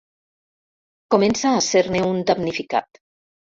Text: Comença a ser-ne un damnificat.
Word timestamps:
Comença 1.17 1.53
a 1.59 1.61
ser-ne 1.67 2.03
un 2.09 2.25
damnificat. 2.33 3.01